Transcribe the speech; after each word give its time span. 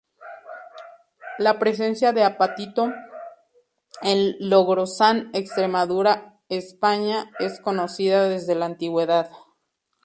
La 1.37 1.59
presencia 1.59 2.11
de 2.11 2.23
apatito 2.23 2.91
en 4.01 4.35
Logrosán, 4.39 5.29
Extremadura, 5.35 6.41
España 6.49 7.29
es 7.37 7.59
conocida 7.61 8.27
desde 8.27 8.55
la 8.55 8.65
antigüedad. 8.65 9.29